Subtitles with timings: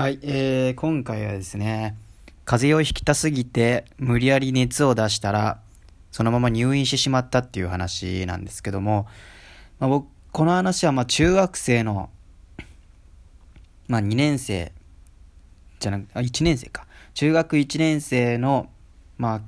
[0.00, 1.94] はい、えー、今回はですね、
[2.46, 5.60] 風邪をひきたすぎて無理やり熱を出したら、
[6.10, 9.06] そのまま入院してしまったっていう話なんですけども、
[9.78, 12.08] まあ、僕、この話はま中学生の、
[13.88, 14.72] まあ2年生、
[15.80, 16.86] じゃなく、あ、1年生か。
[17.12, 18.70] 中学1年生の、
[19.18, 19.40] まあ、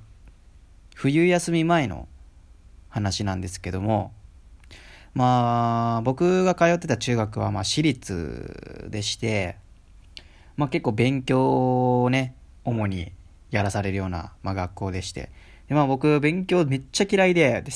[0.95, 2.09] 冬休み前の
[2.91, 4.12] 話なんですけども、
[5.14, 9.61] まあ、僕が通ってた中学は、ま、私立でして、
[10.56, 12.34] まあ、結構勉強をね、
[12.64, 13.12] 主に
[13.50, 15.30] やらされるような、まあ、学校でして。
[15.68, 17.72] で、まあ、僕、勉強めっちゃ嫌いで、で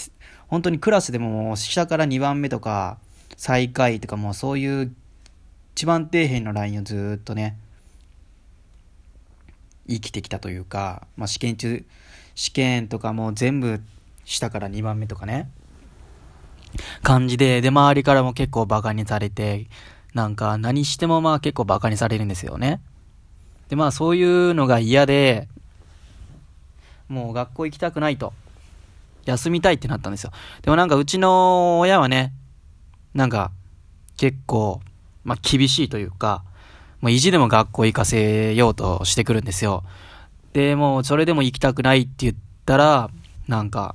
[0.48, 2.98] 本当にクラスでももう下から2番目とか、
[3.36, 4.94] 最下位とかもうそういう
[5.74, 7.58] 一番底辺のラインをずっとね、
[9.88, 11.84] 生きてきたというか、まあ、試験中、
[12.34, 13.80] 試験とかも全部
[14.24, 15.50] 下から2番目とかね、
[17.02, 19.66] 感じで、で、周りからも結構バカにされて、
[20.16, 22.80] なんか何してもまあ結構バカにされるんですよね。
[23.68, 25.46] で、まあそういうのが嫌で、
[27.06, 28.32] もう学校行きたくないと。
[29.26, 30.30] 休みたいってなったんですよ。
[30.62, 32.32] でもなんかうちの親はね、
[33.12, 33.50] なんか
[34.16, 34.80] 結構、
[35.22, 36.44] まあ厳しいというか、
[37.02, 39.84] まあ意地でも学校行かせようとしてくるんですよ。
[40.54, 43.10] で、もうそれでも行きたくないって言ったら、
[43.48, 43.94] なんか、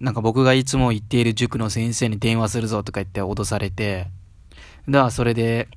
[0.00, 4.08] なんか僕がいつも行っている塾の先生に電話するぞとか言って脅されて、
[4.88, 5.68] だからそれで、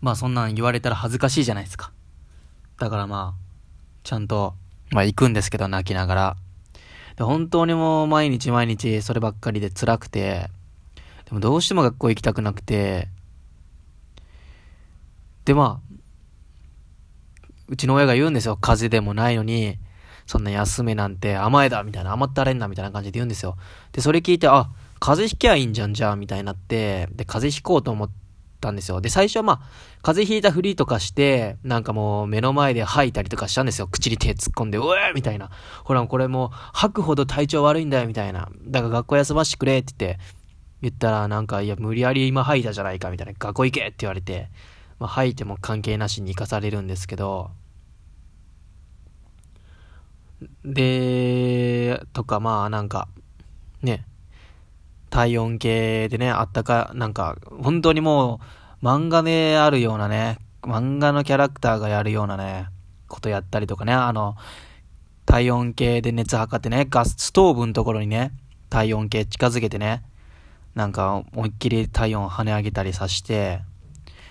[0.00, 1.92] まあそんなん言われたら恥ずかしいじゃないですか。
[2.78, 3.40] だからまあ、
[4.02, 4.54] ちゃんと、
[4.90, 6.36] まあ行くんですけど泣きながら。
[7.16, 10.50] で本当にもう毎日毎日そればっかりで辛くて、
[11.26, 13.08] でもどうしても学校行きたくなくて、
[15.44, 15.94] でまあ、
[17.68, 18.56] うちの親が言うんですよ。
[18.56, 19.78] 風邪でもないのに、
[20.26, 23.56] そんな休めなんて甘えだみたいな、甘ったれんなみたいな感じで言うんですよ。
[23.92, 28.10] で、それ聞いて、あ、風邪ひきゃいいんじゃん、じゃあ、みたいになって、で、風邪ひこうと思っ
[28.60, 29.00] たんですよ。
[29.00, 29.60] で、最初はまあ、
[30.02, 33.88] 風邪ひいたふりとかして、なんかもう目の前で吐いたりとかしたんですよ。
[33.88, 35.50] 口に手突っ込んで、うえみたいな。
[35.84, 38.48] ほら、これもう吐くほど体調悪いんだよ、みたいな。
[38.66, 40.20] だから学校休ましてくれって言って、
[40.82, 43.32] 言ったらなんか、いや、無理やり今吐いたじゃないか、みたいな。
[43.38, 44.48] 学校行けって言われて、
[44.98, 47.50] まあ、吐いても関係なしに行かされるんですけど、
[50.64, 53.08] で、とかまあなんか、
[53.82, 54.04] ね、
[55.10, 58.40] 体温計でね、あったか、なんか、本当にも
[58.82, 62.66] う、漫画であるようなね、漫画のキャラクターがやるようなね、
[63.08, 64.36] ことやったりとかね、あの、
[65.24, 68.32] 体温計で熱測ってね、ガスストーブのところにね、
[68.68, 70.02] 体温計近づけてね、
[70.74, 73.60] なんか思いっきり体温跳ね上げたりさして、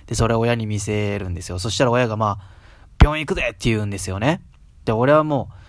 [0.07, 1.59] で、それを親に見せるんですよ。
[1.59, 2.55] そしたら親がまあ、
[3.01, 4.41] 病院行くぜって言うんですよね。
[4.85, 5.64] で、俺はもう、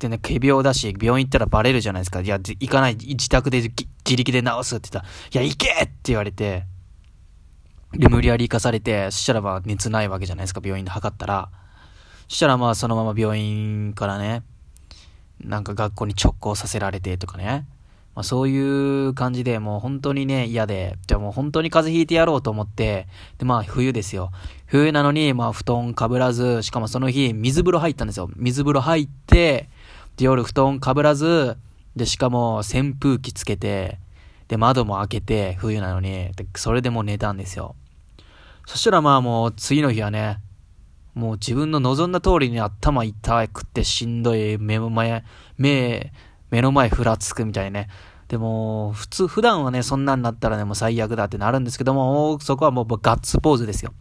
[0.00, 2.20] でね、仮病だし、病院行ったらバレるじゃないですか。
[2.20, 6.64] いや、行かない、自宅で自力で治すって言ったら、いや、行けって言われて、
[7.92, 11.50] で、無理やり行かされて、そしたらまあ熱ないわけじゃないですか、病院で測ったら。
[12.28, 14.42] そしたらまあそのまま病院からね、
[15.40, 17.66] なんか学校に直行させられてとかね。
[18.14, 24.30] まあそういう感じでもう本当にね、嫌で、じゃもう本当に風邪ひいてやろうと思って、でまあ冬ですよ。
[24.66, 28.30] 冬なのにまあ布団かぶらず、しかもその日水風呂入ったんですよ。
[28.36, 29.68] 水風呂入って、
[30.16, 31.56] で、夜布団かぶらず、
[31.96, 33.98] で、しかも扇風機つけて、
[34.48, 37.76] で、窓も開けて、冬なのに、それでもう寝たんですよ。
[38.66, 40.38] そしたらまあもう次の日はね、
[41.14, 45.24] もう自分の望んだ通りに頭痛くってしんどい、目の前、
[45.56, 46.12] 目、
[46.50, 47.88] 目の前ふらつくみたいね。
[48.28, 53.92] でも、普通、普段はね、そんなんなったらね、もう最悪だってなるんですけども、そこはもうガッツポーズですよ。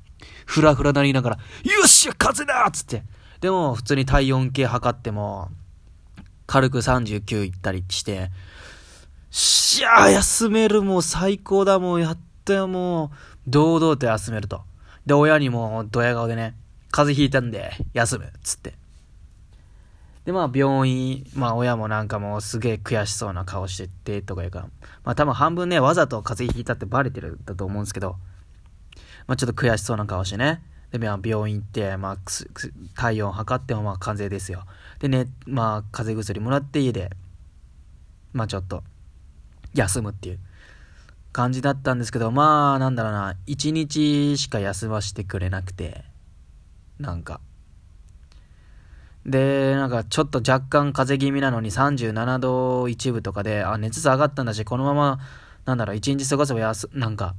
[0.46, 1.41] ふらふらなりながら、よ
[1.84, 3.03] っしゃ風だっつって。
[3.41, 5.50] でも、普通に体温計測っても、
[6.49, 8.31] 軽く39行ったりして、
[9.29, 14.63] しゃあ、休める、もう最高だ、もうやったよ、もう、堂々と休めると。
[15.05, 16.55] で、親にも、ドヤ顔でね、
[16.89, 18.73] 風邪ひいたんで、休む、つって。
[20.25, 24.66] で、まあ、病院、まあ、親もなんかもうすげえ悔しそうな顔しててとか言うから、
[25.03, 28.16] まあ、多分半分ね、わざと風邪ひいたってバレてるんだと思うんですけど、
[29.28, 32.17] まあ、ちょっと悔しそうな顔してね、で、まあ、病院行って、まあ、
[32.95, 34.66] 体温測っても、まあ、風邪ですよ。
[34.99, 37.11] でね、まあ、風邪薬もらって家で、
[38.34, 38.84] まあ、ちょっと、
[39.73, 40.40] 休むっていう
[41.31, 46.03] 感じだったんですけど、まあ、なんだろうな、一日しか休ませてくれなくて、
[46.99, 47.40] なんか。
[49.25, 55.19] で、なんか、ちょっと若干風邪気味なのに37度1分とかで、あ、熱下がったんだし、このまま、
[55.66, 57.35] なんだろう、一日過ごせばやす、なんか、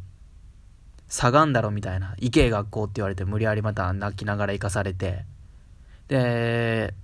[1.08, 2.14] 下がんだろみたいな。
[2.18, 5.24] 行け学校って言われて無理やりまた泣きながら行かされて。
[6.06, 6.94] で、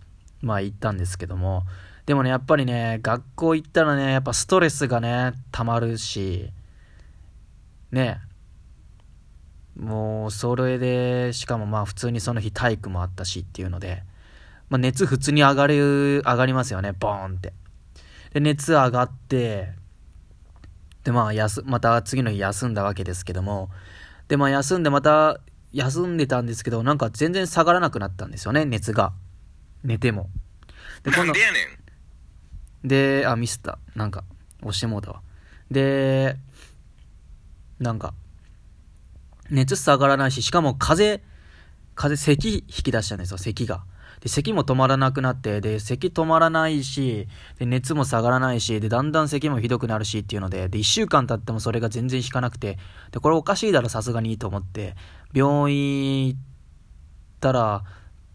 [0.41, 1.65] まあ行ったんですけども。
[2.06, 6.53] でもね、やっぱりね、学校行ったらね、やっぱストレスがね、溜まるし、
[7.91, 8.21] ね、
[9.79, 14.03] もうそれで、しかもまあ普通にその日体育もあったしっていうので、
[14.69, 17.53] まあ熱普通に上がる、上がりますよね、ボーンって。
[18.33, 19.73] で、熱上がって、
[21.05, 23.71] でまあ休、また次の日休んだわけですけども、
[24.29, 25.41] でまあ休んでまた、
[25.73, 29.12] 休んでたんですけど、なんか全然下がらなくなったんですよね、熱が。
[29.87, 30.29] 寝ても。
[31.03, 31.33] で、今度。
[32.85, 33.79] で、あ、ミスった。
[33.94, 34.25] なんか、
[34.62, 35.23] 押してもうたわ。
[35.71, 36.37] で、
[37.79, 38.15] なんか、
[39.50, 41.23] 熱下がらないし、しかも風、
[41.94, 43.85] 風、咳引き出したんですよ、咳が。
[44.21, 47.29] で、咳も止まらなくなって、で、咳止まらないし、
[47.59, 52.79] で、熱も下がらないし、で、だんだん咳もひどくなるしっていうので、で、1週間経ってもそれが全然引かなくて、
[53.12, 54.97] で、これおかしいだろ、さすがにと思って、
[55.33, 56.41] 病院行っ
[57.41, 57.85] たら、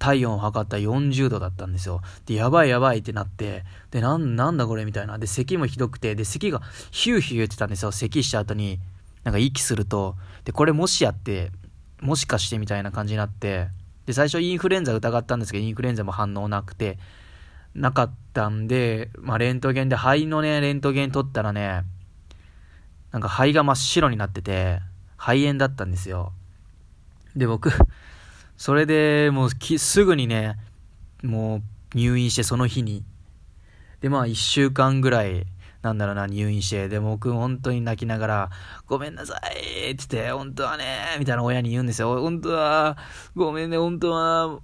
[0.02, 2.02] 体温を測った40度だったんですよ。
[2.26, 5.20] で、やばいやばいってなって、で、なん、なんだこれみたいな。
[5.20, 7.92] で、咳もひどくて、で、咳がヒューヒュー言ってたんですよ。
[7.92, 8.80] 咳した後に、
[9.24, 11.52] なんか息すると、で、これもしやって、
[12.02, 13.68] もしかしてみたいな感じになって、
[14.08, 16.98] で、最初インフルエンザ疑ったんですけど、インフルエンザも反応なくて、
[17.76, 21.84] なかったんで、まあ、レントゲンで肺のね、レントゲン取ったらね、
[23.12, 24.80] なんか肺が真っ白になってて、
[25.16, 26.34] 肺炎だったんですよ。
[27.36, 27.72] で、僕、
[28.62, 30.56] それでもうすぐにね、
[31.24, 31.64] も
[31.96, 33.04] う入院してその日に。
[34.02, 35.48] で、まあ一週間ぐらい、
[35.82, 38.50] なんだろうな、入院して、で、僕本当に泣きながら、
[38.86, 42.22] ごめんなさいって言って、本当はね、みたいな親に言うんですよ。
[42.22, 42.98] 本当は、
[43.36, 44.60] ごめんね、本当は、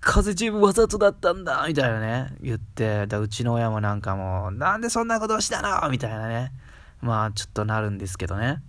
[0.00, 5.90] 風邪チームわざとだったんだみたいなね、言って、だうちの親もなんかもう、なんでそんなことをしたの？
[5.90, 6.52] みたいなね。
[7.00, 8.62] まあ、ちょっとなるんですけどね。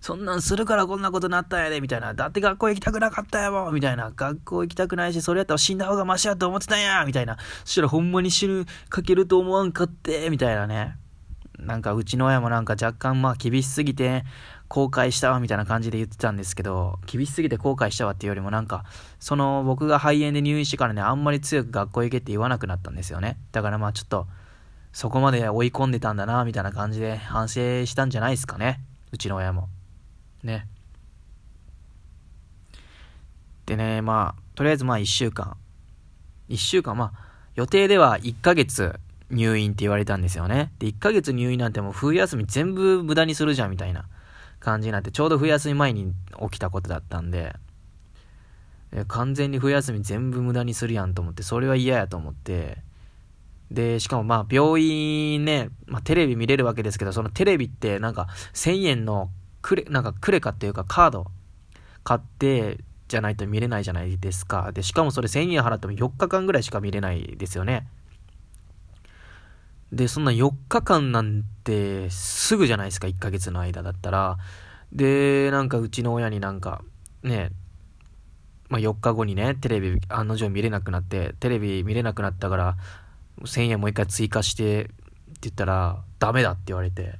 [0.00, 2.14] そんなんするからこんなことなったんやで、みたいな。
[2.14, 4.12] だって学校行きたくなかったやもん、みたいな。
[4.14, 7.36] 学校行きたくないし、それやったら死んだ方がマシやと思ってたんや、みたいな。
[7.64, 10.96] そしたらほんまに死ぬ、かけると思わんかって、みたいなね。
[11.58, 14.24] なんかうちの親もなんか若干まあ厳しすぎて
[14.68, 18.84] 後悔したわみたいな感じで言ってたんですけど、厳しすぎて後悔したわっていうよりもなんか、
[19.18, 23.38] その僕が肺炎で入院してからね、あんまり強く学校行けって言わなくなったんですよね。
[23.52, 24.26] だからまあちょっと、
[24.92, 28.80] そこまで追い込んでたんだな、みたいな感じで反省したんじゃないですかね。
[29.12, 29.68] うちの親も。
[30.42, 30.66] ね。
[33.66, 35.56] でね、まあ、とりあえずまあ1週間。
[36.48, 38.98] 1週間、まあ、予定では1ヶ月
[39.30, 40.72] 入院って言われたんですよね。
[40.78, 44.06] で、1ヶ月入院なんてもう冬休み全部無駄にするじゃんみたいな
[44.60, 47.54] 感じになって、ちょうど冬休み前に起きたことだったんで、
[49.06, 52.78] 完全に冬休み全部無駄にするやんと思って、それは嫌やと思って、
[53.70, 59.30] で、しかもまあ病院ね、まあテレビ見れるわけですけど、そのテレビってなんか1000円の
[59.62, 61.26] クレ、なんかクレカっていうかカード
[62.04, 62.78] 買って
[63.08, 64.72] じゃないと見れないじゃないですか。
[64.72, 67.86] で、しかもそれ1000円払っても4日間ぐらいしか見れないですよね。
[69.92, 74.38] で、そんな4日間なんてすぐじゃないですか、1ヶ月の間だったら。
[74.92, 76.82] で、なんかうちの親になんか、
[77.22, 77.50] ね、
[78.68, 82.76] まあ、4日後にね、テレビ案の定見れなくなって、テレビ見れなくなったから、
[83.44, 84.92] 1000円もう一回追加してって
[85.42, 87.18] 言ったら、ダメだって言われて。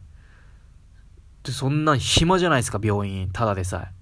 [1.44, 3.30] で、そんなん暇じゃないですか、病院。
[3.32, 3.98] ただでさえ。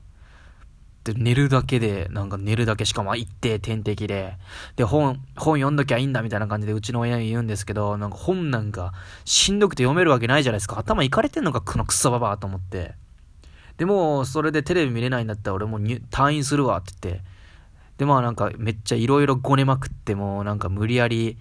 [1.13, 4.37] で、寝るだけで、なんか寝るだけしかも一定点滴で。
[4.75, 8.93] で、本、本読んどきゃいいんだみたいな感じでうちの親に言うんですけど、なんか本なんか
[9.25, 10.79] しんどくて読めるわけないじゃないですか。
[10.79, 12.95] 頭いかれてんのか、このクソババアと思って。
[13.77, 17.25] でも、それでテレビ見れないんだったら俺も退院するわって言って。
[17.99, 21.39] で、まあなんかめっちゃいろいろごねまくっても、なんか無理やり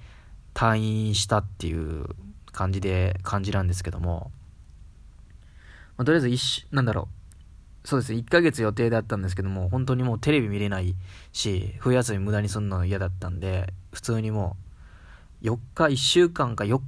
[0.56, 2.08] 退院したっていう
[2.52, 4.32] 感じで、感じなんですけども。
[5.98, 7.10] まあ、とりあえず一、なんだろ
[7.84, 7.88] う。
[7.88, 10.96] そうですね1ヶ月予定だったんですけども、本当にもうテレビ見れない
[11.34, 14.56] し、冬休み無駄にすんの嫌だったんで、普通にも
[15.44, 16.82] う、4日、1週間か4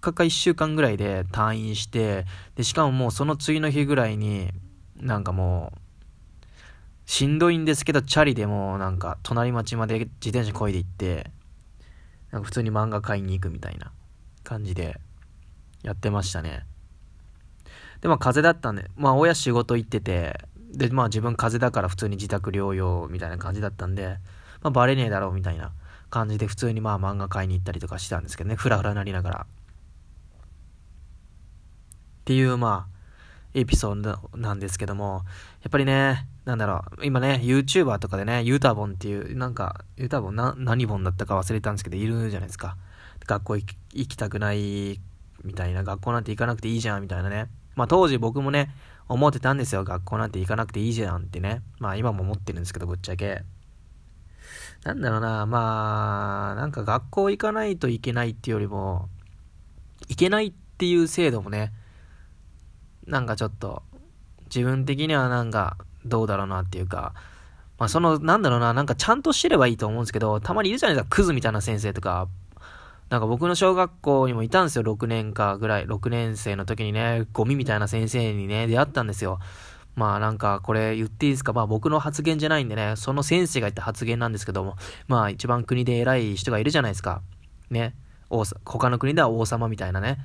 [0.00, 4.52] 日か1週間ぐらいで退院して、で、しかももうその次の日ぐらいに、
[4.96, 11.30] なんかもう、しんどいんですけど、チャリでもなんか、隣町まで自転車こいで行って、
[12.34, 13.92] なんか普通に漫画買いに行くみたいな
[14.42, 15.00] 感じで、
[15.84, 16.66] やってましたね。
[18.00, 20.40] で、まあ風邪だったんで、まあ親仕事行ってて、
[20.72, 24.18] で、まあ自分風邪だから普通に自宅療養みたいな感じだったんで、
[24.62, 25.70] まあバレねえだろうみたいな
[26.10, 29.46] 感じで普通にまあ漫画買いに行ったりとかしたんですけどね、ふらふらなりながら。
[29.46, 29.46] っ
[32.24, 32.93] ていうまあ、
[33.54, 35.22] エピソードなんですけども、
[35.62, 42.76] やっぱりね、なんだろう、今ね、YouTuber とかでね、ユータボンっていう、なんか、ユータボンな、何ボンだったか忘れたんですけど、いるじゃないですか。
[43.26, 43.66] 学校行
[44.08, 45.00] きたくない
[45.44, 47.48] みたいな、学校なんて行かなくていいじゃんみたいなね。
[47.76, 48.74] まあ当時僕もね、
[49.08, 49.84] 思ってたんですよ。
[49.84, 51.62] 学校なんて行かなくていいじゃんってね。
[51.78, 53.44] まあ今も思ってるんですけど、ぶっちゃけ。
[54.84, 59.08] なんだろうな、まあ、なんか学校行かないといけないっていうよりも、
[60.08, 61.72] 行けないっていう制度もね、
[63.06, 63.82] なんかちょっと
[64.46, 67.14] 自分的にはなんか、どうだろうなっていうか、
[67.78, 72.28] まあその、なんだろうな、なんかちゃんと知ればいいと思うんですけど、たまにいるじゃないですか、クズみたいな先生とか。
[73.10, 75.86] なんか僕の小学校にもいたんですよ、6年かぐらい。
[75.86, 79.38] 6年生の時にね、ゴミみたいな先生にね、出会ったんですよ。
[79.94, 81.52] まあなんかこれ言っていいですか？
[81.52, 87.20] まあ僕の発言じゃないんでね、その先生が言った発言なんですけども、まあ一番国で偉い人がいるじゃないですか。
[87.70, 87.94] ね。
[88.64, 90.18] 他の国では王様みたいなね。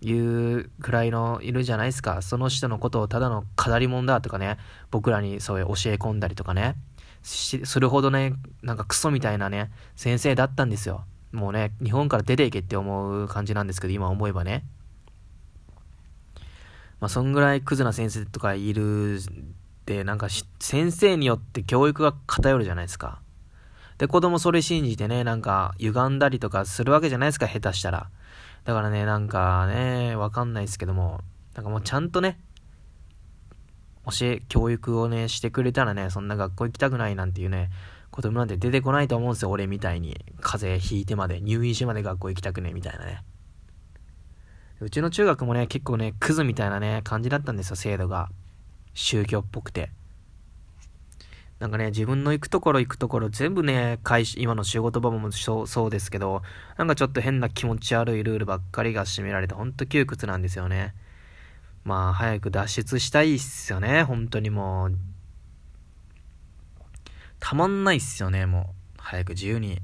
[0.00, 2.22] いうくらいのいるじゃないですか。
[2.22, 4.58] その人のことをただの語り物だとかね、
[4.90, 6.76] 僕らにそういう教え込んだりとかね、
[7.22, 11.04] するほどね、なんかクソみたいなね、先生だったんですよ。
[11.32, 14.64] もうね、日本から出ていけって思う感じなんですけど、今思えばね。
[17.00, 19.20] まあ、そんぐらいクズな先生とかいるっ
[19.84, 20.28] て、なんか
[20.58, 23.20] 先生によって教育が偏るじゃないですか。
[23.98, 28.10] で、子供それ信じてね、なんか歪んだりとかするわけじゃないですか、下手したら。
[28.64, 31.20] だからね、なんかね、わかんないですけども、
[31.54, 32.38] なんかもうちゃんとね、
[34.04, 37.70] 教え、教育をね、してくれたらね、そんな学校行きたくないなんていうね、
[38.10, 40.16] 子供なんて出てこないと思うんですよ、俺みたいに。
[40.40, 43.22] 風邪ひいてまで、入院してまで学校行きたくねみたいなね。
[44.80, 48.30] うちの中学もね、結構ね、クズみたいなね、感じだったんですよ、制度が。
[48.94, 49.90] 宗教っぽくて。
[51.58, 56.42] なんかね、自分の行くところ行くところ全部ね、会今の仕事場もそうですけど、
[56.76, 60.94] なんかちょっと変な気持ち悪いルールばっかりが占められて、ほんと窮屈なんですよね。
[61.84, 64.94] まあ、早く脱出したいっすよね、本当にもう。
[67.40, 69.00] たまんないっすよね、もう。
[69.00, 69.80] 早く自由に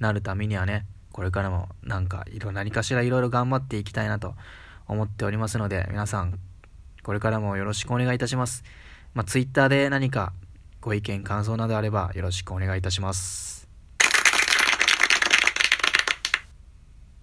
[0.00, 4.34] なるためにはね、これからもなんか、いろ、何かしらいろいろ頑張っていきたいなと
[4.88, 6.38] 思っておりますので、皆さん、
[7.02, 8.62] これからもよろしくお願いいたします。
[9.14, 10.34] まあ、ツイッターで何か
[10.84, 13.53] ご意見、感想などあればよろしくお願いいたします。